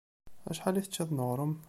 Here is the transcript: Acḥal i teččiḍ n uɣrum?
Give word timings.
Acḥal 0.49 0.75
i 0.79 0.81
teččiḍ 0.83 1.09
n 1.11 1.23
uɣrum? 1.27 1.53